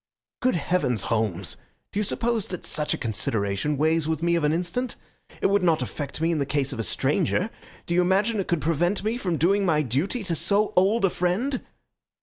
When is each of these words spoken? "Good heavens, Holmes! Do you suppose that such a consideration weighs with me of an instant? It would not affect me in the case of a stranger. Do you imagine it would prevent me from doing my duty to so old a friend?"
"Good 0.39 0.55
heavens, 0.55 1.03
Holmes! 1.13 1.57
Do 1.91 1.99
you 1.99 2.03
suppose 2.03 2.47
that 2.47 2.65
such 2.65 2.95
a 2.95 2.97
consideration 2.97 3.77
weighs 3.77 4.07
with 4.07 4.23
me 4.23 4.33
of 4.35 4.43
an 4.43 4.51
instant? 4.51 4.95
It 5.41 5.45
would 5.45 5.61
not 5.61 5.83
affect 5.83 6.19
me 6.19 6.31
in 6.31 6.39
the 6.39 6.45
case 6.47 6.73
of 6.73 6.79
a 6.79 6.83
stranger. 6.83 7.51
Do 7.85 7.93
you 7.93 8.01
imagine 8.01 8.39
it 8.39 8.49
would 8.49 8.61
prevent 8.61 9.03
me 9.03 9.17
from 9.19 9.37
doing 9.37 9.63
my 9.63 9.83
duty 9.83 10.23
to 10.23 10.33
so 10.33 10.73
old 10.75 11.05
a 11.05 11.11
friend?" 11.11 11.61